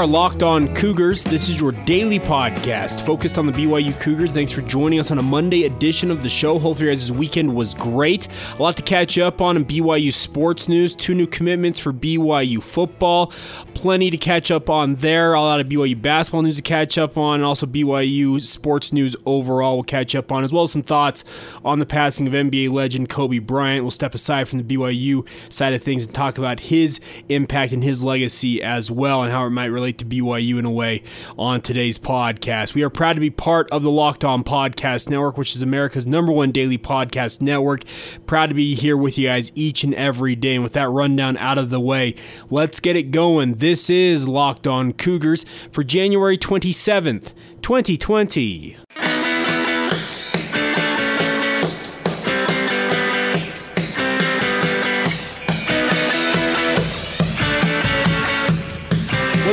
[0.00, 1.22] Are Locked On Cougars.
[1.22, 4.32] This is your daily podcast focused on the BYU Cougars.
[4.32, 6.58] Thanks for joining us on a Monday edition of the show.
[6.58, 8.26] Hopefully, your guys' weekend was great.
[8.58, 10.94] A lot to catch up on in BYU sports news.
[10.94, 13.26] Two new commitments for BYU football.
[13.74, 15.34] Plenty to catch up on there.
[15.34, 19.14] A lot of BYU basketball news to catch up on, and also BYU sports news
[19.26, 21.26] overall we'll catch up on, as well as some thoughts
[21.62, 23.84] on the passing of NBA legend Kobe Bryant.
[23.84, 27.84] We'll step aside from the BYU side of things and talk about his impact and
[27.84, 31.02] his legacy as well, and how it might relate to BYU in a way
[31.38, 32.74] on today's podcast.
[32.74, 36.06] We are proud to be part of the Locked On Podcast Network, which is America's
[36.06, 37.84] number one daily podcast network.
[38.26, 40.54] Proud to be here with you guys each and every day.
[40.54, 42.14] And with that rundown out of the way,
[42.50, 43.54] let's get it going.
[43.54, 48.76] This is Locked On Cougars for January 27th, 2020.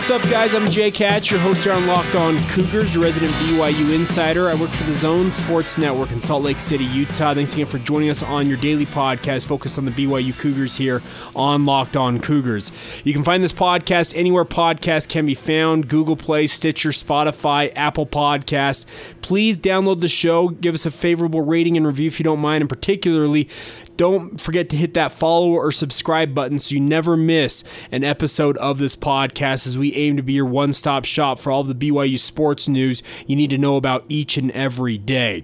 [0.08, 0.56] What's up, guys?
[0.56, 4.48] I'm Jake Hatch, your host here on Locked On Cougars, your resident BYU insider.
[4.50, 7.34] I work for the Zone Sports Network in Salt Lake City, Utah.
[7.34, 11.02] Thanks again for joining us on your daily podcast focused on the BYU Cougars here
[11.36, 12.72] on Locked On Cougars.
[13.04, 18.06] You can find this podcast anywhere podcasts can be found Google Play, Stitcher, Spotify, Apple
[18.06, 18.86] Podcasts.
[19.20, 22.62] Please download the show, give us a favorable rating and review if you don't mind,
[22.62, 23.50] and particularly
[23.98, 28.58] don't forget to hit that follow or subscribe button so you never miss an episode
[28.58, 31.76] of this podcast as we aim to be your one stop shop for all the
[31.76, 35.44] BYU sports news you need to know about each and every day.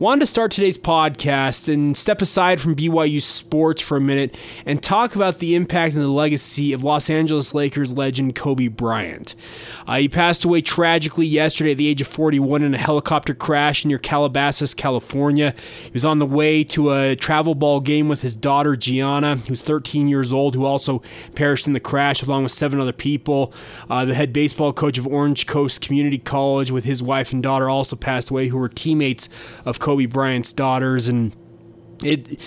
[0.00, 4.34] Wanted to start today's podcast and step aside from BYU sports for a minute
[4.64, 9.34] and talk about the impact and the legacy of Los Angeles Lakers legend Kobe Bryant.
[9.86, 13.84] Uh, he passed away tragically yesterday at the age of 41 in a helicopter crash
[13.84, 15.54] near Calabasas, California.
[15.82, 19.50] He was on the way to a travel ball game with his daughter Gianna, who
[19.50, 21.02] was 13 years old, who also
[21.34, 23.52] perished in the crash along with seven other people.
[23.90, 27.68] Uh, the head baseball coach of Orange Coast Community College with his wife and daughter
[27.68, 29.28] also passed away, who were teammates
[29.66, 31.34] of Kobe Bryant's daughters, and
[32.02, 32.40] it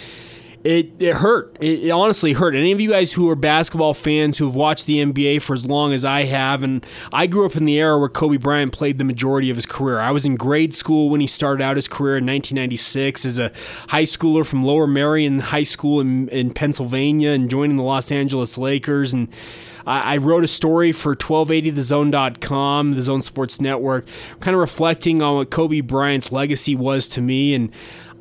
[0.64, 1.58] it, it hurt.
[1.60, 2.56] It, it, honestly hurt.
[2.56, 5.66] Any of you guys who are basketball fans who have watched the NBA for as
[5.66, 8.98] long as I have, and I grew up in the era where Kobe Bryant played
[8.98, 10.00] the majority of his career.
[10.00, 13.52] I was in grade school when he started out his career in 1996 as a
[13.90, 18.58] high schooler from Lower Merion High School in, in Pennsylvania and joining the Los Angeles
[18.58, 19.14] Lakers.
[19.14, 19.28] And
[19.86, 24.06] I, I wrote a story for 1280thezone.com, the Zone Sports Network,
[24.40, 27.54] kind of reflecting on what Kobe Bryant's legacy was to me.
[27.54, 27.72] And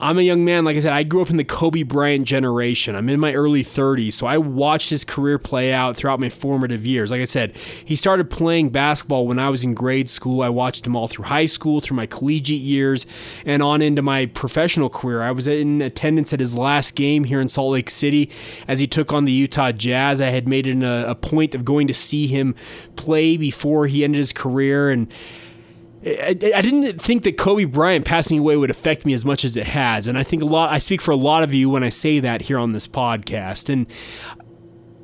[0.03, 2.97] I'm a young man, like I said, I grew up in the Kobe Bryant generation.
[2.97, 6.85] I'm in my early 30s, so I watched his career play out throughout my formative
[6.85, 7.13] years.
[7.13, 10.43] Like I said, he started playing basketball when I was in grade school.
[10.43, 13.07] I watched him all through high school, through my collegiate years,
[13.47, 15.23] and on into my professional career.
[15.23, 18.29] I was in attendance at his last game here in Salt Lake City
[18.67, 20.21] as he took on the Utah Jazz.
[20.21, 22.57] I had made it a, point of going to see him
[22.97, 25.07] play before he ended his career, and
[26.05, 29.57] I, I didn't think that Kobe Bryant passing away would affect me as much as
[29.57, 30.73] it has, and I think a lot.
[30.73, 33.69] I speak for a lot of you when I say that here on this podcast,
[33.69, 33.87] and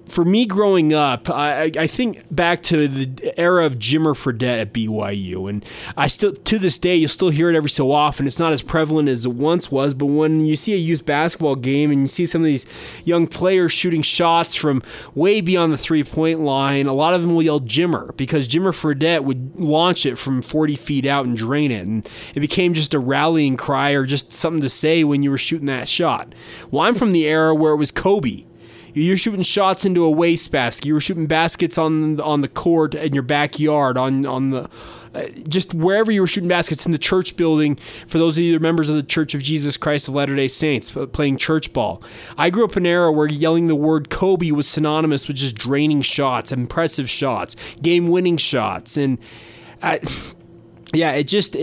[0.08, 4.72] for me growing up, I, I, think back to the era of Jimmer Fredette at
[4.72, 5.64] BYU, and
[5.96, 8.26] I still to this day you'll still hear it every so often.
[8.26, 11.56] It's not as prevalent as it once was, but when you see a youth basketball
[11.56, 12.66] game and you see some of these
[13.04, 14.82] young players shooting shots from
[15.14, 18.72] way beyond the three point line, a lot of them will yell Jimmer because Jimmer
[18.72, 22.94] Fredette would launch it from 40 feet out and drain it, and it became just
[22.94, 26.34] a rallying cry or just something to say when you were shooting that shot.
[26.70, 28.44] Well, I'm from the era where it was Kobe
[28.98, 30.86] you're shooting shots into a wastebasket.
[30.86, 34.68] You were shooting baskets on on the court in your backyard, on on the
[35.14, 37.78] uh, just wherever you were shooting baskets in the church building.
[38.06, 40.36] For those of you that are members of the Church of Jesus Christ of Latter
[40.36, 42.02] Day Saints, uh, playing church ball.
[42.36, 45.56] I grew up in an era where yelling the word Kobe was synonymous with just
[45.56, 49.18] draining shots, impressive shots, game-winning shots, and.
[49.82, 50.00] I,
[50.92, 51.60] yeah, it just it,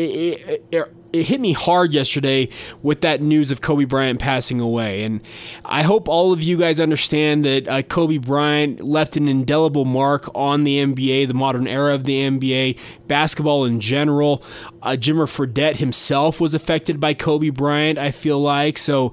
[0.47, 2.49] it, it hit me hard yesterday
[2.81, 5.03] with that news of Kobe Bryant passing away.
[5.03, 5.21] And
[5.63, 10.29] I hope all of you guys understand that uh, Kobe Bryant left an indelible mark
[10.35, 12.77] on the NBA, the modern era of the NBA,
[13.07, 14.43] basketball in general.
[14.81, 18.77] Uh, Jimmer Fredette himself was affected by Kobe Bryant, I feel like.
[18.77, 19.11] So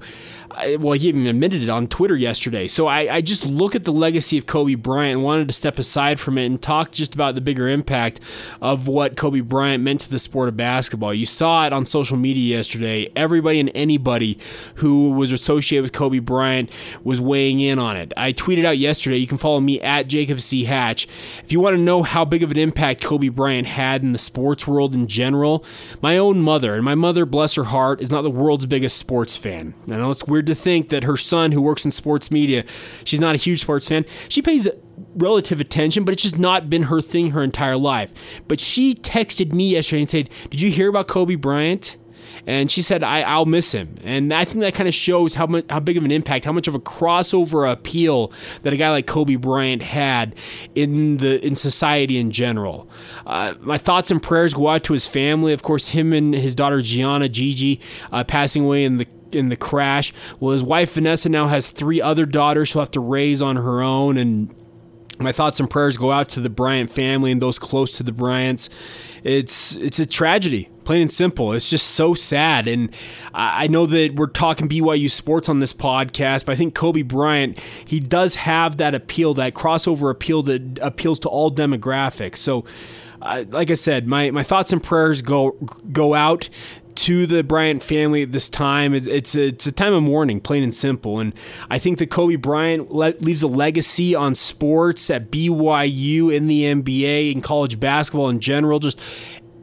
[0.79, 2.67] Well, he even admitted it on Twitter yesterday.
[2.67, 6.19] So I, I, just look at the legacy of Kobe Bryant wanted to step aside
[6.19, 8.19] from it and talk just about the bigger impact
[8.61, 11.13] of what Kobe Bryant meant to the sport of basketball.
[11.13, 13.11] You saw it on social media yesterday.
[13.15, 14.37] Everybody and anybody
[14.75, 16.69] who was associated with Kobe Bryant
[17.03, 18.13] was weighing in on it.
[18.15, 19.17] I tweeted out yesterday.
[19.17, 20.65] You can follow me at Jacob C.
[20.65, 21.07] Hatch.
[21.43, 24.17] If you want to know how big of an impact Kobe Bryant had in the
[24.17, 25.65] sports world in general,
[26.01, 29.35] my own mother, and my mother, bless her heart, is not the world's biggest sports
[29.35, 29.73] fan.
[29.87, 32.63] I know it's weird weird to think that her son, who works in sports media,
[33.03, 34.05] she's not a huge sports fan.
[34.29, 34.67] She pays
[35.15, 38.13] relative attention, but it's just not been her thing her entire life.
[38.47, 41.97] But she texted me yesterday and said, Did you hear about Kobe Bryant?
[42.45, 43.95] And she said, I, will miss him.
[44.03, 46.51] And I think that kind of shows how much, how big of an impact, how
[46.51, 50.35] much of a crossover appeal that a guy like Kobe Bryant had
[50.75, 52.89] in the in society in general.
[53.25, 55.53] Uh, my thoughts and prayers go out to his family.
[55.53, 57.79] Of course, him and his daughter Gianna Gigi
[58.11, 60.13] uh, passing away in the in the crash.
[60.39, 63.81] Well, his wife Vanessa now has three other daughters she'll have to raise on her
[63.81, 64.53] own, and
[65.19, 68.11] my thoughts and prayers go out to the Bryant family and those close to the
[68.11, 68.69] Bryants.
[69.23, 71.53] It's it's a tragedy, plain and simple.
[71.53, 72.93] It's just so sad, and
[73.33, 77.57] I know that we're talking BYU sports on this podcast, but I think Kobe Bryant
[77.85, 82.37] he does have that appeal, that crossover appeal that appeals to all demographics.
[82.37, 82.65] So.
[83.21, 85.51] Uh, like I said, my, my thoughts and prayers go
[85.93, 86.49] go out
[86.95, 88.93] to the Bryant family at this time.
[88.93, 91.19] It's a, it's a time of mourning, plain and simple.
[91.19, 91.33] And
[91.69, 96.63] I think that Kobe Bryant le- leaves a legacy on sports at BYU, in the
[96.63, 98.79] NBA, in college basketball in general.
[98.79, 98.99] Just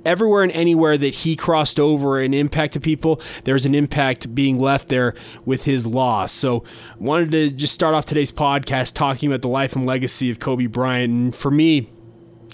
[0.05, 4.89] everywhere and anywhere that he crossed over and impacted people, there's an impact being left
[4.89, 6.33] there with his loss.
[6.33, 6.65] So,
[6.99, 10.67] wanted to just start off today's podcast talking about the life and legacy of Kobe
[10.67, 11.13] Bryant.
[11.13, 11.91] And for me,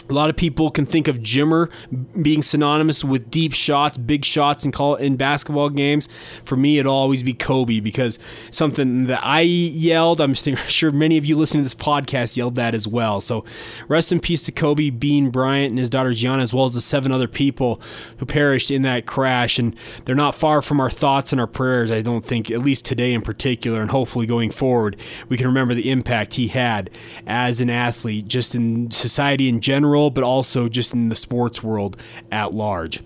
[0.09, 1.71] a lot of people can think of Jimmer
[2.23, 6.09] being synonymous with deep shots, big shots and call it in basketball games.
[6.45, 8.19] For me, it'll always be Kobe because
[8.51, 10.21] something that I yelled.
[10.27, 13.21] I'm sure many of you listening to this podcast yelled that as well.
[13.21, 13.45] So,
[13.89, 16.81] rest in peace to Kobe Bean Bryant and his daughter Gianna, as well as the
[16.81, 17.81] seven other people
[18.19, 19.59] who perished in that crash.
[19.59, 19.75] And
[20.05, 21.91] they're not far from our thoughts and our prayers.
[21.91, 24.97] I don't think, at least today in particular, and hopefully going forward,
[25.29, 26.91] we can remember the impact he had
[27.27, 31.63] as an athlete, just in society in general general, but also just in the sports
[31.63, 31.97] world
[32.31, 33.03] at large.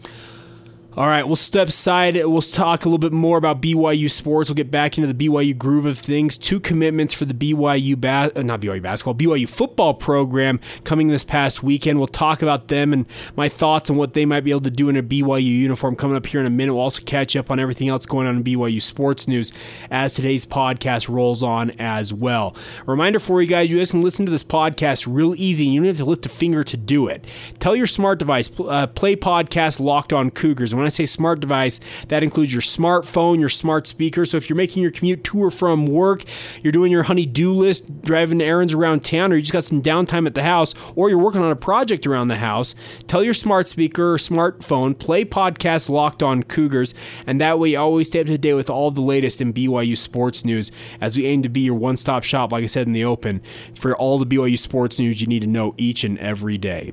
[0.97, 2.17] All right, we'll step aside.
[2.17, 4.51] We'll talk a little bit more about BYU sports.
[4.51, 6.37] We'll get back into the BYU groove of things.
[6.37, 11.63] Two commitments for the BYU uh, not BYU basketball, BYU football program coming this past
[11.63, 12.01] weekend.
[12.01, 13.07] We'll talk about them and
[13.37, 16.17] my thoughts on what they might be able to do in a BYU uniform coming
[16.17, 16.75] up here in a minute.
[16.75, 19.53] We'll also catch up on everything else going on in BYU sports news
[19.93, 22.57] as today's podcast rolls on as well.
[22.87, 25.67] Reminder for you guys: you guys can listen to this podcast real easy.
[25.67, 27.27] You don't have to lift a finger to do it.
[27.61, 31.81] Tell your smart device, uh, play podcast Locked On Cougars when I say smart device,
[32.09, 34.25] that includes your smartphone, your smart speaker.
[34.25, 36.25] So if you're making your commute to or from work,
[36.63, 40.27] you're doing your honey-do list, driving errands around town, or you just got some downtime
[40.27, 42.75] at the house, or you're working on a project around the house,
[43.07, 46.95] tell your smart speaker or smartphone, play podcast Locked On Cougars,
[47.27, 49.97] and that way you always stay up to date with all the latest in BYU
[49.97, 53.05] sports news as we aim to be your one-stop shop, like I said in the
[53.05, 53.43] open,
[53.75, 56.93] for all the BYU sports news you need to know each and every day.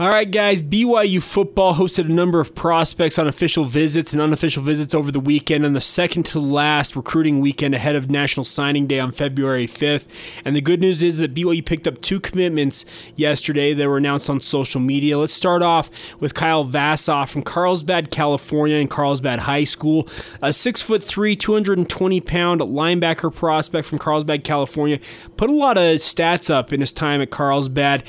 [0.00, 0.62] All right, guys.
[0.62, 5.20] BYU football hosted a number of prospects on official visits and unofficial visits over the
[5.20, 9.66] weekend on the second to last recruiting weekend ahead of National Signing Day on February
[9.66, 10.06] 5th.
[10.42, 14.30] And the good news is that BYU picked up two commitments yesterday that were announced
[14.30, 15.18] on social media.
[15.18, 20.08] Let's start off with Kyle Vassau from Carlsbad, California, and Carlsbad High School.
[20.40, 24.98] A six foot three, 220 pound linebacker prospect from Carlsbad, California.
[25.36, 28.02] Put a lot of stats up in his time at Carlsbad.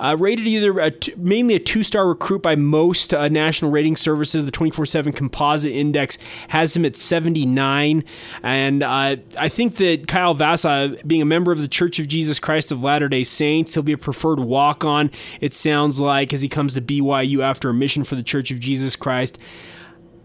[0.00, 3.96] Uh, rated either a t- mainly a two star recruit by most uh, national rating
[3.96, 4.44] services.
[4.44, 6.16] The 24 7 composite index
[6.48, 8.04] has him at 79.
[8.42, 12.40] And uh, I think that Kyle Vassau, being a member of the Church of Jesus
[12.40, 16.40] Christ of Latter day Saints, he'll be a preferred walk on, it sounds like, as
[16.40, 19.38] he comes to BYU after a mission for the Church of Jesus Christ.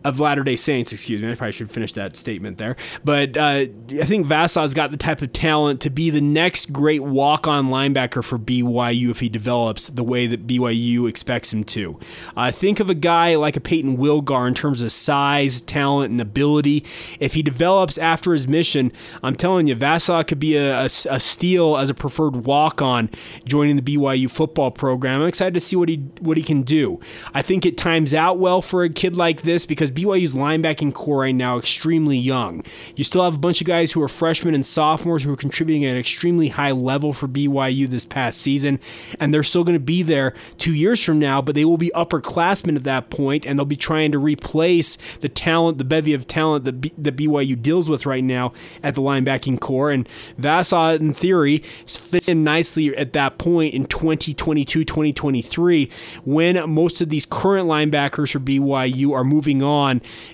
[0.05, 0.93] Of Latter Day Saints.
[0.93, 2.75] Excuse me, I probably should finish that statement there.
[3.03, 7.01] But uh, I think Vassau's got the type of talent to be the next great
[7.01, 11.99] walk-on linebacker for BYU if he develops the way that BYU expects him to.
[12.37, 16.21] Uh, think of a guy like a Payton Wilgar in terms of size, talent, and
[16.21, 16.85] ability.
[17.19, 18.91] If he develops after his mission,
[19.23, 23.09] I'm telling you, Vassaw could be a, a, a steal as a preferred walk-on
[23.45, 25.21] joining the BYU football program.
[25.21, 26.99] I'm excited to see what he what he can do.
[27.33, 31.21] I think it times out well for a kid like this because BYU's linebacking corps
[31.21, 32.63] right now extremely young.
[32.95, 35.85] You still have a bunch of guys who are freshmen and sophomores who are contributing
[35.85, 38.79] at an extremely high level for BYU this past season,
[39.19, 41.91] and they're still going to be there two years from now, but they will be
[41.95, 46.27] upperclassmen at that point, and they'll be trying to replace the talent, the bevy of
[46.27, 48.51] talent that, B- that BYU deals with right now
[48.83, 49.91] at the linebacking corps.
[49.91, 55.89] And Vassau, in theory, fits in nicely at that point in 2022, 2023,
[56.25, 59.84] when most of these current linebackers for BYU are moving on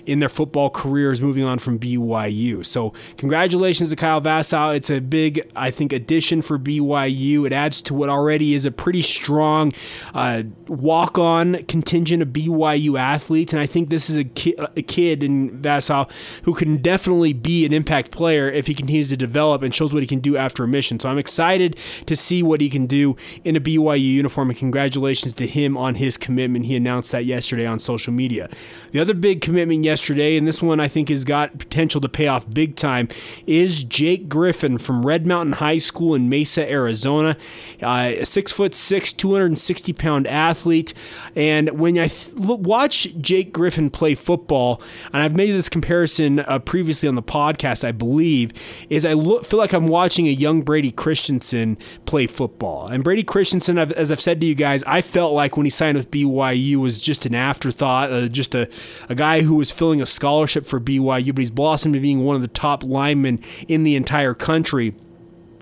[0.06, 2.64] in their football careers, moving on from BYU.
[2.64, 4.70] So, congratulations to Kyle Vassau.
[4.70, 7.46] It's a big, I think, addition for BYU.
[7.46, 9.72] It adds to what already is a pretty strong
[10.14, 13.52] uh, walk on contingent of BYU athletes.
[13.52, 16.06] And I think this is a, ki- a kid in Vassau
[16.44, 20.02] who can definitely be an impact player if he continues to develop and shows what
[20.02, 20.98] he can do after a mission.
[20.98, 24.50] So, I'm excited to see what he can do in a BYU uniform.
[24.50, 26.66] And congratulations to him on his commitment.
[26.66, 28.48] He announced that yesterday on social media.
[28.92, 32.28] The other big commitment yesterday, and this one I think has got potential to pay
[32.28, 33.08] off big time,
[33.46, 37.36] is Jake Griffin from Red Mountain High School in Mesa, Arizona.
[37.82, 40.94] Uh, a six foot six, 260 pound athlete.
[41.36, 44.80] And when I th- watch Jake Griffin play football,
[45.12, 48.52] and I've made this comparison uh, previously on the podcast, I believe,
[48.88, 52.86] is I look, feel like I'm watching a young Brady Christensen play football.
[52.86, 55.98] And Brady Christensen, as I've said to you guys, I felt like when he signed
[55.98, 58.68] with BYU was just an afterthought, uh, just a,
[59.08, 62.34] a guy who was filling a scholarship for BYU, but he's blossomed to being one
[62.34, 64.96] of the top linemen in the entire country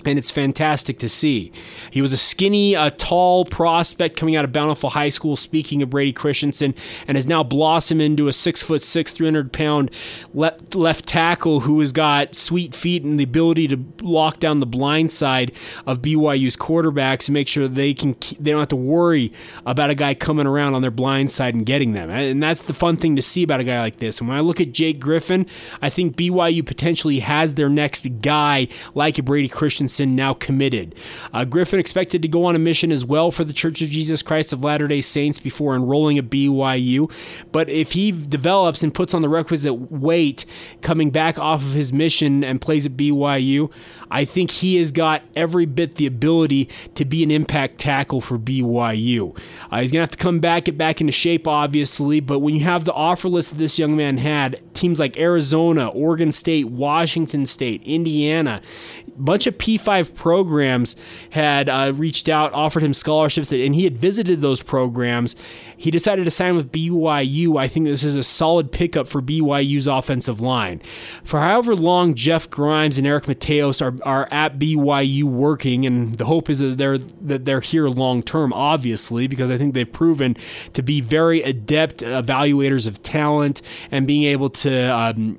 [0.04, 1.52] and it's fantastic to see.
[1.90, 5.36] He was a skinny, uh, tall prospect coming out of Bountiful High School.
[5.36, 6.74] Speaking of Brady Christensen,
[7.06, 9.90] and has now blossomed into a six foot six, three hundred pound
[10.34, 14.66] left, left tackle who has got sweet feet and the ability to lock down the
[14.66, 15.52] blind side
[15.86, 19.32] of BYU's quarterbacks and make sure they can they don't have to worry
[19.66, 22.10] about a guy coming around on their blind side and getting them.
[22.10, 24.20] And that's the fun thing to see about a guy like this.
[24.20, 25.46] And when I look at Jake Griffin,
[25.82, 30.94] I think BYU potentially has their next guy like a Brady Christensen now committed.
[31.32, 34.22] Uh, Griffin expected to go on a mission as well for the Church of Jesus
[34.22, 37.10] Christ of Latter day Saints before enrolling at BYU.
[37.50, 40.44] But if he develops and puts on the requisite weight
[40.82, 43.72] coming back off of his mission and plays at BYU,
[44.10, 48.38] I think he has got every bit the ability to be an impact tackle for
[48.38, 49.36] BYU.
[49.70, 52.54] Uh, he's going to have to come back, get back into shape, obviously, but when
[52.54, 56.68] you have the offer list that this young man had, teams like Arizona, Oregon State,
[56.68, 58.60] Washington State, Indiana,
[59.20, 60.96] bunch of P5 programs
[61.30, 65.36] had uh, reached out, offered him scholarships, and he had visited those programs.
[65.76, 67.58] He decided to sign with BYU.
[67.58, 70.82] I think this is a solid pickup for BYU's offensive line.
[71.24, 76.26] For however long Jeff Grimes and Eric Mateos are, are at BYU working, and the
[76.26, 80.36] hope is that they're that they're here long term, obviously, because I think they've proven
[80.74, 85.38] to be very adept evaluators of talent and being able to um,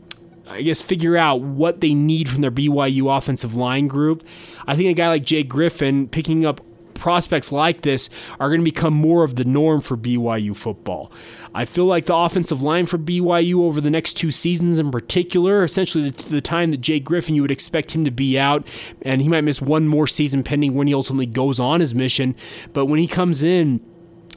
[0.52, 4.26] I guess, figure out what they need from their BYU offensive line group.
[4.68, 6.62] I think a guy like Jake Griffin picking up
[7.02, 11.12] prospects like this are going to become more of the norm for BYU football.
[11.54, 15.64] I feel like the offensive line for BYU over the next two seasons in particular,
[15.64, 18.68] essentially the, the time that Jake Griffin, you would expect him to be out,
[19.02, 22.36] and he might miss one more season pending when he ultimately goes on his mission.
[22.72, 23.84] But when he comes in,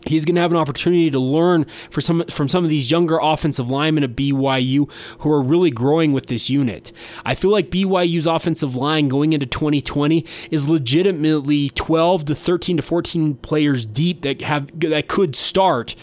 [0.05, 3.19] He's going to have an opportunity to learn for some, from some of these younger
[3.21, 6.93] offensive linemen at BYU who are really growing with this unit.
[7.25, 12.83] I feel like BYU's offensive line going into 2020 is legitimately 12 to 13 to
[12.83, 15.95] 14 players deep that have that could start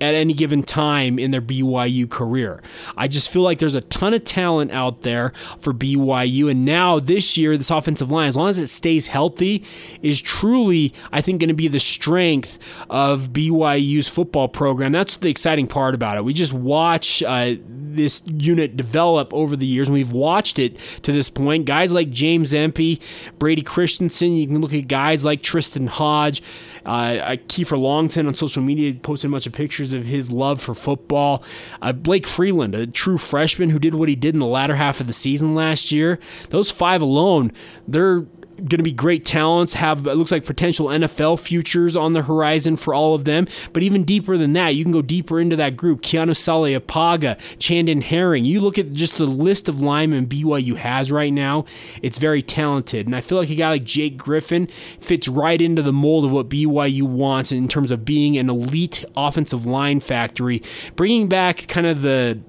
[0.00, 2.62] at any given time in their BYU career.
[2.96, 6.50] I just feel like there's a ton of talent out there for BYU.
[6.50, 9.64] And now this year, this offensive line, as long as it stays healthy,
[10.02, 14.92] is truly, I think, going to be the strength of BYU's football program.
[14.92, 16.24] That's the exciting part about it.
[16.24, 21.12] We just watch uh, this unit develop over the years, and we've watched it to
[21.12, 21.66] this point.
[21.66, 23.00] Guys like James Empey,
[23.38, 26.42] Brady Christensen, you can look at guys like Tristen Hoge,
[26.86, 30.74] uh, Kieffer Longson on social media posted a bunch of pictures of his love for
[30.74, 31.42] football.
[31.80, 35.00] Uh, Blake Freeland, a true freshman who did what he did in the latter half
[35.00, 36.18] of the season last year.
[36.50, 37.52] Those five alone,
[37.86, 38.26] they're
[38.60, 42.76] going to be great talents, have it looks like potential NFL futures on the horizon
[42.76, 43.46] for all of them.
[43.72, 46.02] But even deeper than that, you can go deeper into that group.
[46.02, 48.44] Keanu Saleapaga, Chandon Herring.
[48.44, 51.64] You look at just the list of linemen BYU has right now,
[52.02, 53.06] it's very talented.
[53.06, 54.66] And I feel like a guy like Jake Griffin
[55.00, 59.04] fits right into the mold of what BYU wants in terms of being an elite
[59.16, 60.62] offensive line factory,
[60.96, 62.40] bringing back kind of the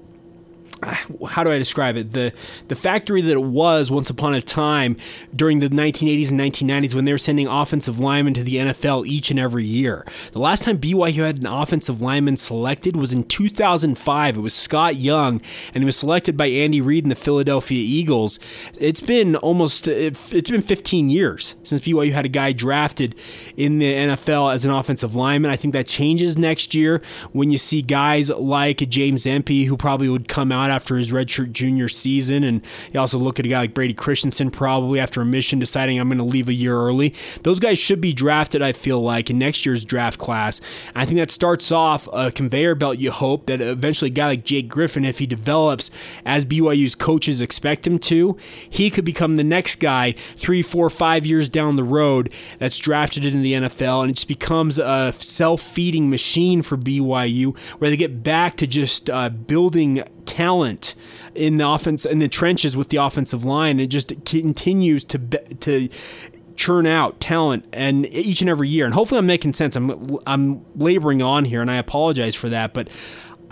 [1.28, 2.12] how do I describe it?
[2.12, 2.32] The
[2.68, 4.96] the factory that it was once upon a time
[5.34, 9.30] during the 1980s and 1990s when they were sending offensive linemen to the NFL each
[9.30, 10.04] and every year.
[10.32, 14.36] The last time BYU had an offensive lineman selected was in 2005.
[14.36, 15.40] It was Scott Young,
[15.72, 18.40] and he was selected by Andy Reid and the Philadelphia Eagles.
[18.78, 23.14] It's been almost it's been 15 years since BYU had a guy drafted
[23.56, 25.50] in the NFL as an offensive lineman.
[25.50, 30.08] I think that changes next year when you see guys like James Empey who probably
[30.08, 32.42] would come out after his redshirt junior season.
[32.42, 32.62] And
[32.92, 36.08] you also look at a guy like Brady Christensen, probably after a mission, deciding I'm
[36.08, 37.14] going to leave a year early.
[37.42, 40.60] Those guys should be drafted, I feel like, in next year's draft class.
[40.94, 44.44] I think that starts off a conveyor belt, you hope, that eventually a guy like
[44.44, 45.90] Jake Griffin, if he develops
[46.24, 48.36] as BYU's coaches expect him to,
[48.68, 53.24] he could become the next guy three, four, five years down the road that's drafted
[53.24, 54.02] in the NFL.
[54.02, 58.66] And it just becomes a self feeding machine for BYU where they get back to
[58.66, 60.94] just uh, building talent
[61.34, 63.80] in the offense in the trenches with the offensive line.
[63.80, 65.88] It just continues to to
[66.54, 68.84] churn out talent and each and every year.
[68.84, 69.76] And hopefully, I'm making sense.
[69.76, 72.88] I'm I'm laboring on here, and I apologize for that, but.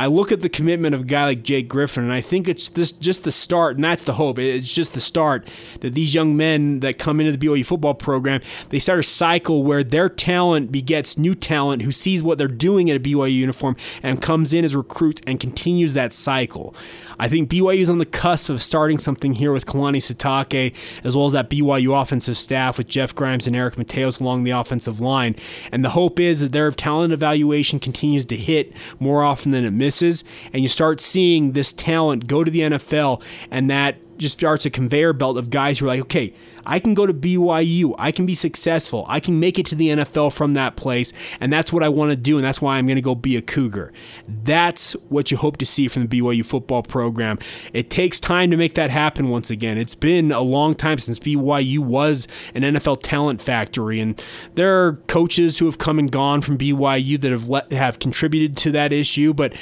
[0.00, 2.70] I look at the commitment of a guy like Jake Griffin, and I think it's
[2.70, 4.38] this just the start, and that's the hope.
[4.38, 5.46] It's just the start
[5.80, 8.40] that these young men that come into the BYU football program,
[8.70, 12.88] they start a cycle where their talent begets new talent who sees what they're doing
[12.88, 16.74] at a BYU uniform and comes in as recruits and continues that cycle.
[17.20, 20.74] I think BYU is on the cusp of starting something here with Kalani Sitake,
[21.04, 24.52] as well as that BYU offensive staff with Jeff Grimes and Eric Mateos along the
[24.52, 25.36] offensive line.
[25.70, 29.72] And the hope is that their talent evaluation continues to hit more often than it
[29.72, 30.24] misses,
[30.54, 34.70] and you start seeing this talent go to the NFL, and that just starts a
[34.70, 36.34] conveyor belt of guys who are like, okay,
[36.66, 39.88] I can go to BYU, I can be successful, I can make it to the
[39.88, 42.86] NFL from that place, and that's what I want to do, and that's why I'm
[42.86, 43.92] going to go be a Cougar.
[44.28, 47.38] That's what you hope to see from the BYU football program.
[47.72, 49.78] It takes time to make that happen once again.
[49.78, 54.22] It's been a long time since BYU was an NFL talent factory, and
[54.54, 58.56] there are coaches who have come and gone from BYU that have let, have contributed
[58.58, 59.54] to that issue, but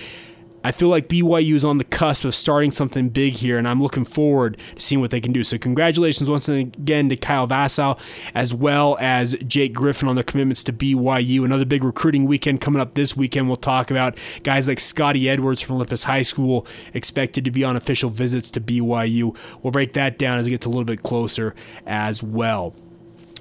[0.68, 3.83] I feel like BYU is on the cusp of starting something big here, and I'm
[3.83, 5.42] looking forward to seeing what they can do.
[5.42, 7.96] So, congratulations once again to Kyle Vassau
[8.35, 11.46] as well as Jake Griffin on their commitments to BYU.
[11.46, 13.48] Another big recruiting weekend coming up this weekend.
[13.48, 17.74] We'll talk about guys like Scotty Edwards from Olympus High School expected to be on
[17.74, 19.35] official visits to BYU.
[19.62, 21.54] We'll break that down as it gets a little bit closer
[21.87, 22.74] as well.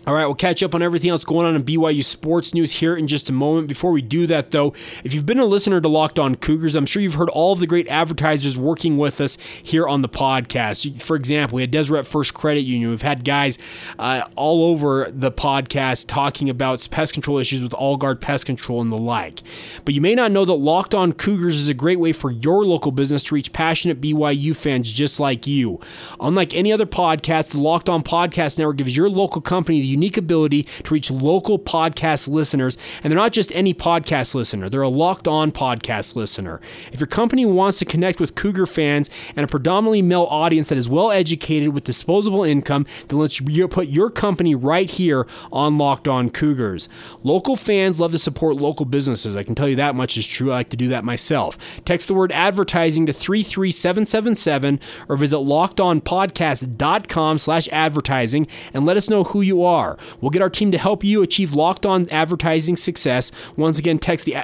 [0.08, 2.96] All right, we'll catch up on everything else going on in BYU sports news here
[2.96, 3.68] in just a moment.
[3.68, 6.86] Before we do that, though, if you've been a listener to Locked On Cougars, I'm
[6.86, 11.02] sure you've heard all of the great advertisers working with us here on the podcast.
[11.02, 12.90] For example, we had Deseret First Credit Union.
[12.90, 13.58] We've had guys
[14.00, 18.80] uh, all over the podcast talking about pest control issues with All Guard Pest Control
[18.80, 19.44] and the like.
[19.84, 22.64] But you may not know that Locked On Cougars is a great way for your
[22.64, 25.82] local business to reach passionate BYU fans just like you.
[26.22, 30.18] Unlike any other podcast, the Locked On Podcast Network gives your local company the unique
[30.18, 32.78] ability to reach local podcast listeners.
[33.04, 36.62] And they're not just any podcast listener, they're a locked on podcast listener.
[36.94, 40.78] If your company wants to connect with Cougar fans and a predominantly male audience that
[40.78, 46.08] is well educated with disposable income, then let's put your company right here on Locked
[46.08, 46.88] On Cougars.
[47.24, 49.36] Local fans love to support local businesses.
[49.36, 50.52] I can tell you that much is true.
[50.52, 51.58] I like to do that myself.
[51.86, 54.80] Text the word advertising to 33777
[55.10, 59.98] or visit lockedonpodcast.com slash advertising and let us know who you are are.
[60.22, 63.32] We'll get our team to help you achieve locked on advertising success.
[63.56, 64.38] Once again, text the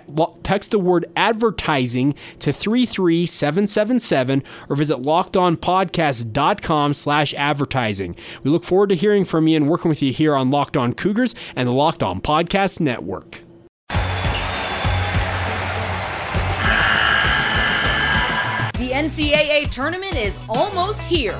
[0.43, 8.15] text the word advertising to 33777 or visit lockedonpodcast.com slash advertising.
[8.43, 10.93] We look forward to hearing from you and working with you here on Locked On
[10.93, 13.41] Cougars and the Locked On Podcast Network.
[18.79, 21.39] The NCAA tournament is almost here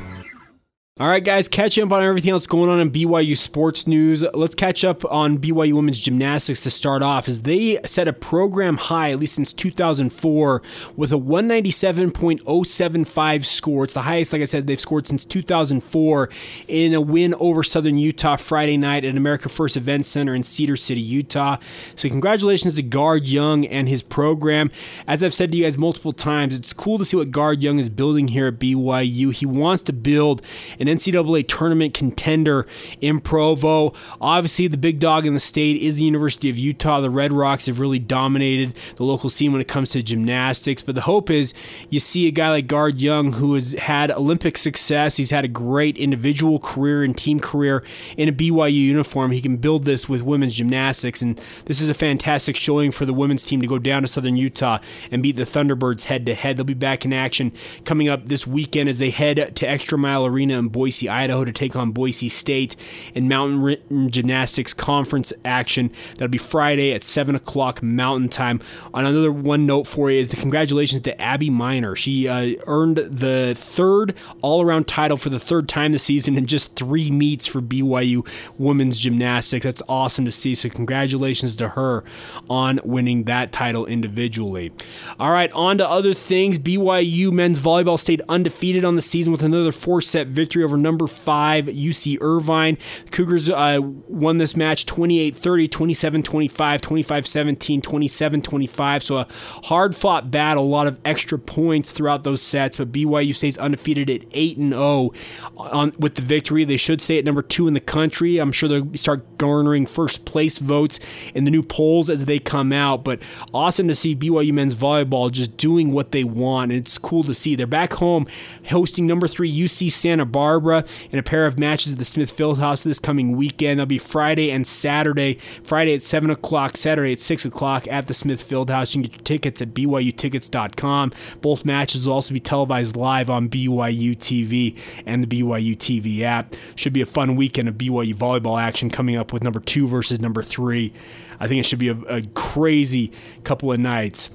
[1.01, 4.23] All right, guys, catch up on everything else going on in BYU sports news.
[4.35, 8.77] Let's catch up on BYU women's gymnastics to start off, as they set a program
[8.77, 10.61] high, at least since 2004,
[10.95, 13.83] with a 197.075 score.
[13.83, 16.29] It's the highest, like I said, they've scored since 2004
[16.67, 20.75] in a win over Southern Utah Friday night at America First Event Center in Cedar
[20.75, 21.57] City, Utah.
[21.95, 24.69] So, congratulations to Guard Young and his program.
[25.07, 27.79] As I've said to you guys multiple times, it's cool to see what Guard Young
[27.79, 29.33] is building here at BYU.
[29.33, 30.43] He wants to build
[30.79, 32.65] an NCAA tournament contender
[32.99, 33.93] in Provo.
[34.19, 37.01] Obviously, the big dog in the state is the University of Utah.
[37.01, 40.81] The Red Rocks have really dominated the local scene when it comes to gymnastics.
[40.81, 41.53] But the hope is
[41.89, 45.17] you see a guy like Guard Young who has had Olympic success.
[45.17, 47.83] He's had a great individual career and team career
[48.17, 49.31] in a BYU uniform.
[49.31, 51.21] He can build this with women's gymnastics.
[51.21, 54.37] And this is a fantastic showing for the women's team to go down to Southern
[54.37, 54.79] Utah
[55.11, 56.57] and beat the Thunderbirds head to head.
[56.57, 57.51] They'll be back in action
[57.85, 61.51] coming up this weekend as they head to Extra Mile Arena in Boise, Idaho to
[61.51, 62.75] take on Boise State
[63.13, 65.91] in Mountain Gymnastics Conference action.
[66.13, 68.59] That'll be Friday at 7 o'clock Mountain Time.
[68.93, 71.95] On another one note for you is the congratulations to Abby Miner.
[71.95, 76.45] She uh, earned the third all around title for the third time this season in
[76.45, 79.63] just three meets for BYU women's gymnastics.
[79.63, 80.55] That's awesome to see.
[80.55, 82.03] So, congratulations to her
[82.49, 84.71] on winning that title individually.
[85.19, 86.59] All right, on to other things.
[86.59, 91.07] BYU men's volleyball stayed undefeated on the season with another four set victory over number
[91.07, 92.77] five UC Irvine.
[93.11, 99.03] Cougars uh, won this match 28 30, 27 25, 25 17, 27 25.
[99.03, 99.27] So a
[99.63, 102.77] hard fought battle, a lot of extra points throughout those sets.
[102.77, 105.11] But BYU stays undefeated at 8 and 0
[105.57, 106.63] on, with the victory.
[106.63, 108.37] They should stay at number two in the country.
[108.37, 110.99] I'm sure they'll start garnering first place votes
[111.33, 113.03] in the new polls as they come out.
[113.03, 113.21] But
[113.53, 116.71] awesome to see BYU men's volleyball just doing what they want.
[116.71, 117.55] And it's cool to see.
[117.55, 118.27] They're back home
[118.69, 122.83] hosting number three UC Santa Barbara in a pair of matches at the Smith Fieldhouse
[122.83, 123.79] this coming weekend.
[123.79, 125.35] They'll be Friday and Saturday.
[125.63, 128.95] Friday at 7 o'clock, Saturday at 6 o'clock at the Smith Fieldhouse.
[128.95, 131.13] You can get your tickets at BYUtickets.com.
[131.41, 136.55] Both matches will also be televised live on BYU TV and the BYU TV app.
[136.75, 140.21] Should be a fun weekend of BYU volleyball action coming up with number two versus
[140.21, 140.93] number three.
[141.39, 143.11] I think it should be a, a crazy
[143.43, 144.29] couple of nights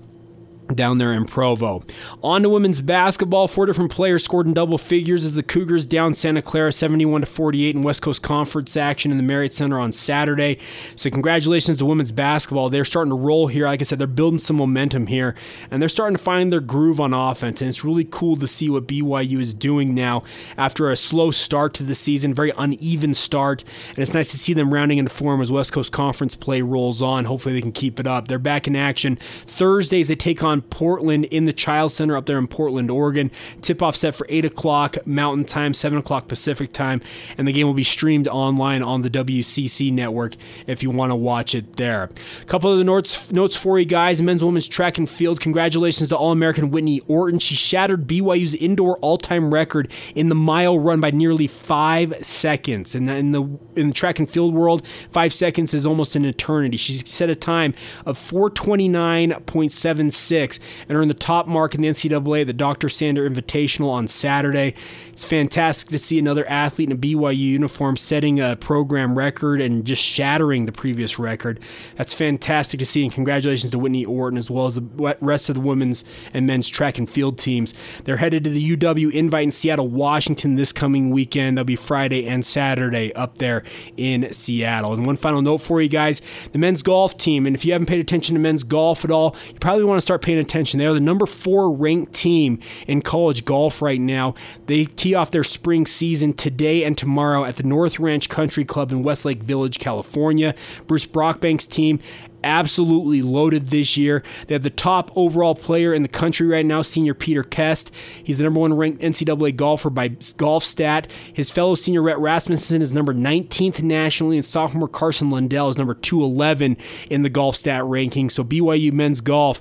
[0.74, 1.82] down there in Provo.
[2.22, 3.48] On to women's basketball.
[3.48, 7.26] Four different players scored in double figures as the Cougars down Santa Clara 71 to
[7.26, 10.58] 48 in West Coast Conference action in the Marriott Center on Saturday.
[10.96, 12.68] So congratulations to women's basketball.
[12.68, 13.66] They're starting to roll here.
[13.66, 15.34] Like I said, they're building some momentum here
[15.70, 17.60] and they're starting to find their groove on offense.
[17.62, 20.22] And it's really cool to see what BYU is doing now
[20.56, 23.64] after a slow start to the season, very uneven start.
[23.90, 27.02] And it's nice to see them rounding into form as West Coast Conference play rolls
[27.02, 27.24] on.
[27.24, 28.28] Hopefully they can keep it up.
[28.28, 29.16] They're back in action.
[29.46, 33.30] Thursdays they take on on Portland in the Chiles Center up there in Portland, Oregon.
[33.60, 37.02] Tip off set for 8 o'clock Mountain Time, 7 o'clock Pacific Time,
[37.36, 40.34] and the game will be streamed online on the WCC network
[40.66, 42.08] if you want to watch it there.
[42.40, 45.40] A couple of the notes, notes for you guys men's women's track and field.
[45.40, 47.38] Congratulations to All American Whitney Orton.
[47.38, 52.94] She shattered BYU's indoor all time record in the mile run by nearly five seconds.
[52.94, 53.42] And in the,
[53.76, 56.78] in the track and field world, five seconds is almost an eternity.
[56.78, 57.74] She set a time
[58.06, 60.45] of 429.76
[60.88, 62.88] and earned the top mark in the NCAA, the Dr.
[62.88, 64.74] Sander Invitational on Saturday.
[65.16, 69.82] It's fantastic to see another athlete in a BYU uniform setting a program record and
[69.82, 71.58] just shattering the previous record.
[71.96, 75.54] That's fantastic to see, and congratulations to Whitney Orton as well as the rest of
[75.54, 77.72] the women's and men's track and field teams.
[78.04, 81.56] They're headed to the UW Invite in Seattle, Washington this coming weekend.
[81.56, 83.62] That'll be Friday and Saturday up there
[83.96, 84.92] in Seattle.
[84.92, 86.20] And one final note for you guys
[86.52, 89.34] the men's golf team, and if you haven't paid attention to men's golf at all,
[89.48, 90.76] you probably want to start paying attention.
[90.76, 94.34] They are the number four ranked team in college golf right now.
[94.66, 98.90] They tee off their spring season today and tomorrow at the North Ranch Country Club
[98.90, 100.52] in Westlake Village, California.
[100.88, 102.00] Bruce Brockbank's team
[102.42, 104.22] absolutely loaded this year.
[104.46, 107.94] They have the top overall player in the country right now, senior Peter Kuest.
[107.94, 111.10] He's the number one ranked NCAA golfer by GolfStat.
[111.32, 115.94] His fellow senior Rhett Rasmussen is number 19th nationally, and sophomore Carson Lundell is number
[115.94, 116.76] 211
[117.10, 118.28] in the GolfStat ranking.
[118.30, 119.60] So BYU men's golf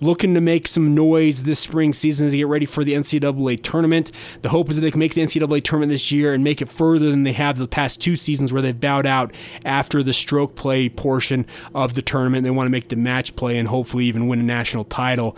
[0.00, 4.12] looking to make some noise this spring season to get ready for the NCAA tournament.
[4.42, 6.68] The hope is that they can make the NCAA tournament this year and make it
[6.68, 10.54] further than they have the past two seasons where they've bowed out after the stroke
[10.54, 12.44] play portion of the tournament.
[12.44, 15.36] They want to make the match play and hopefully even win a national title.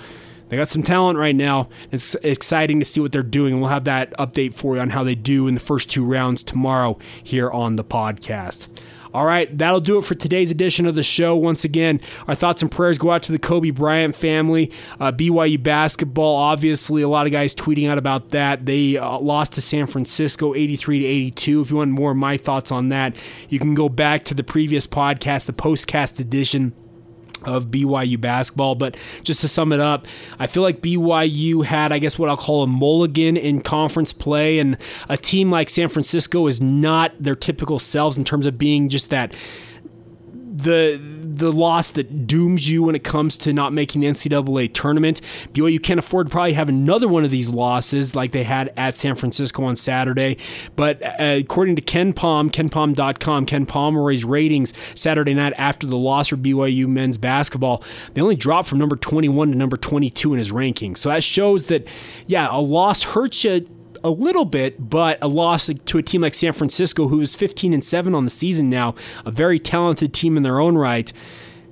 [0.49, 1.69] They got some talent right now.
[1.91, 3.61] It's exciting to see what they're doing.
[3.61, 6.43] We'll have that update for you on how they do in the first two rounds
[6.43, 8.69] tomorrow here on the podcast.
[9.19, 11.35] All right, that'll do it for today's edition of the show.
[11.35, 14.71] Once again, our thoughts and prayers go out to the Kobe Bryant family.
[15.01, 18.65] Uh, BYU basketball, obviously, a lot of guys tweeting out about that.
[18.65, 21.63] They uh, lost to San Francisco 83 to 82.
[21.63, 23.17] If you want more of my thoughts on that,
[23.49, 26.73] you can go back to the previous podcast, the postcast edition
[27.45, 28.75] of BYU basketball.
[28.75, 30.07] But just to sum it up,
[30.39, 34.59] I feel like BYU had, I guess, what I'll call a mulligan in conference play,
[34.59, 34.77] and
[35.09, 39.11] a team like San Francisco is not their typical selves in terms of being just
[39.11, 39.35] that
[40.59, 45.21] the the loss that dooms you when it comes to not making the NCAA tournament.
[45.53, 48.97] BYU can't afford to probably have another one of these losses like they had at
[48.97, 50.37] San Francisco on Saturday.
[50.75, 56.37] But uh, according to KenPom, KenPom.com, Ken Pomeroy's ratings Saturday night after the loss for
[56.37, 60.97] BYU men's basketball, they only dropped from number 21 to number 22 in his ranking.
[60.97, 61.87] So that shows that,
[62.27, 63.69] yeah, a loss hurts you
[64.05, 67.73] a little bit, but a loss to a team like San Francisco, who is 15
[67.73, 71.13] and 7 on the season now, a very talented team in their own right.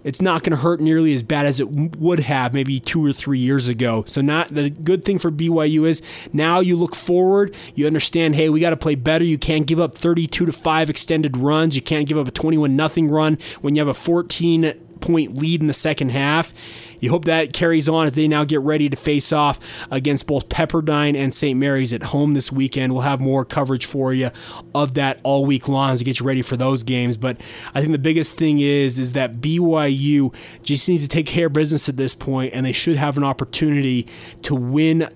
[0.04, 3.12] It's not going to hurt nearly as bad as it would have maybe two or
[3.12, 4.04] three years ago.
[4.06, 6.00] So, not the good thing for BYU is
[6.32, 7.56] now you look forward.
[7.74, 9.24] You understand, hey, we got to play better.
[9.24, 11.74] You can't give up 32 to five extended runs.
[11.74, 15.60] You can't give up a 21 nothing run when you have a 14 point lead
[15.60, 16.54] in the second half.
[17.00, 19.58] You hope that carries on as they now get ready to face off
[19.90, 21.58] against both Pepperdine and St.
[21.58, 22.92] Mary's at home this weekend.
[22.92, 24.30] We'll have more coverage for you
[24.74, 27.16] of that all week long to get you ready for those games.
[27.16, 27.40] But
[27.74, 31.52] I think the biggest thing is is that BYU just needs to take care of
[31.52, 34.06] business at this point, and they should have an opportunity
[34.42, 35.08] to win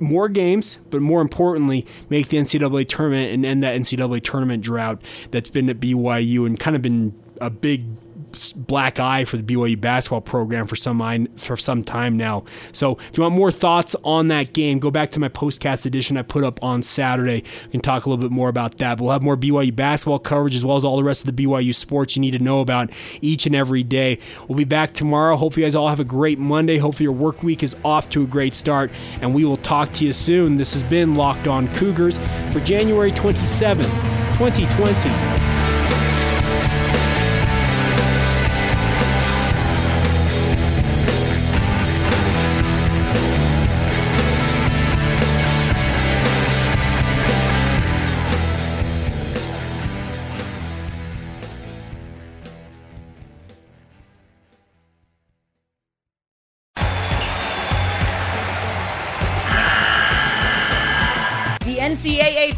[0.00, 5.00] more games, but more importantly, make the NCAA tournament and end that NCAA tournament drought
[5.30, 7.84] that's been at BYU and kind of been a big
[8.52, 12.44] black eye for the BYU basketball program for some for some time now.
[12.72, 16.16] So if you want more thoughts on that game, go back to my postcast edition
[16.16, 17.44] I put up on Saturday.
[17.64, 18.98] We can talk a little bit more about that.
[18.98, 21.44] But we'll have more BYU basketball coverage as well as all the rest of the
[21.44, 24.18] BYU sports you need to know about each and every day.
[24.48, 25.36] We'll be back tomorrow.
[25.36, 26.78] Hopefully, you guys all have a great Monday.
[26.78, 30.04] Hopefully, your work week is off to a great start, and we will talk to
[30.04, 30.56] you soon.
[30.56, 32.18] This has been Locked On Cougars
[32.52, 35.85] for January 27, 2020.